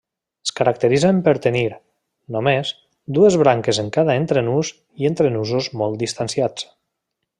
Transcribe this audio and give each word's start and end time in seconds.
Es 0.47 0.51
caracteritzen 0.59 1.17
per 1.27 1.33
tenir, 1.45 1.67
només, 2.35 2.71
dues 3.19 3.37
branques 3.43 3.83
en 3.83 3.93
cada 3.99 4.17
entrenús 4.23 4.73
i 5.05 5.11
entrenusos 5.11 5.69
molt 5.83 6.03
distanciats. 6.07 6.67